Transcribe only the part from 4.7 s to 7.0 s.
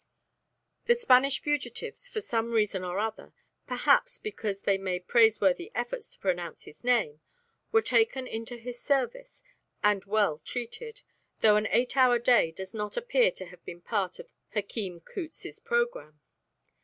made praiseworthy efforts to pronounce his